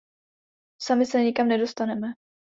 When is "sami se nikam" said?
0.85-1.47